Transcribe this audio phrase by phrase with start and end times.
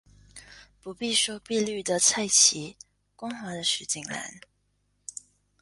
[0.81, 2.75] 不必说碧绿的菜畦，
[3.15, 4.41] 光滑的石井栏